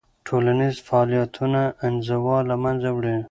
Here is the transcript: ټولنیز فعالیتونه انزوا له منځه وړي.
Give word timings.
ټولنیز 0.27 0.75
فعالیتونه 0.87 1.61
انزوا 1.87 2.37
له 2.49 2.55
منځه 2.63 2.89
وړي. 2.97 3.15